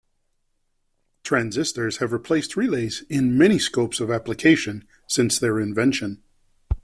[1.23, 6.23] Transistors have replaced relays in many scopes of application since their invention.